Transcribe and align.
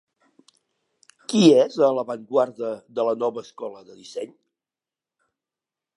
Qui 1.33 1.41
és 1.65 1.77
a 1.89 1.91
l'avantguarda 1.97 2.71
de 3.01 3.07
la 3.11 3.15
nova 3.25 3.45
escola 3.49 3.87
de 3.91 3.99
disseny? 4.03 4.37